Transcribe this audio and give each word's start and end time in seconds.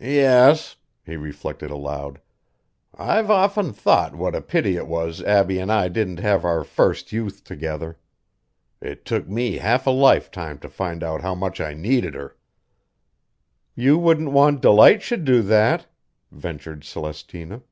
"Yes," 0.00 0.74
he 1.06 1.14
reflected 1.16 1.70
aloud, 1.70 2.20
"I've 2.92 3.30
often 3.30 3.72
thought 3.72 4.16
what 4.16 4.34
a 4.34 4.40
pity 4.42 4.74
it 4.74 4.88
was 4.88 5.22
Abbie 5.22 5.60
an' 5.60 5.70
I 5.70 5.86
didn't 5.86 6.18
have 6.18 6.44
our 6.44 6.64
first 6.64 7.12
youth 7.12 7.44
together. 7.44 7.96
It 8.80 9.04
took 9.04 9.28
me 9.28 9.58
half 9.58 9.86
a 9.86 9.90
lifetime 9.90 10.58
to 10.58 10.68
find 10.68 11.04
out 11.04 11.20
how 11.20 11.36
much 11.36 11.60
I 11.60 11.74
needed 11.74 12.14
her." 12.14 12.36
"You 13.76 13.96
wouldn't 13.96 14.32
want 14.32 14.60
Delight 14.60 15.02
should 15.04 15.24
do 15.24 15.40
that," 15.42 15.86
ventured 16.32 16.82
Celestina. 16.82 17.62